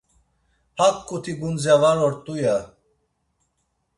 Haǩuti 0.77 1.33
gundze 1.39 1.75
var 1.81 1.97
ort̆u 2.07 2.35
ya. 2.43 2.57